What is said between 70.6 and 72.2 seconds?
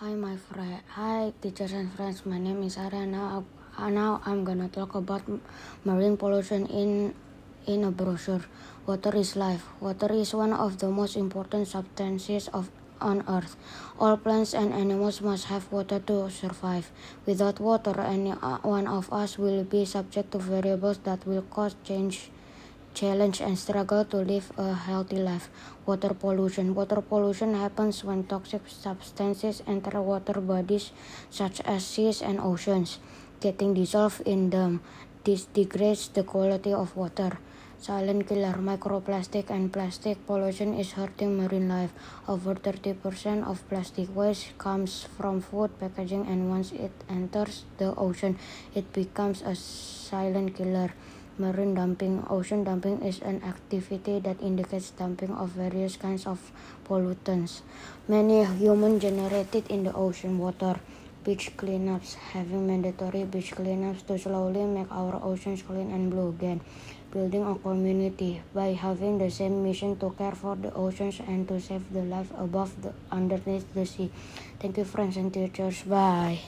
oceans and to save the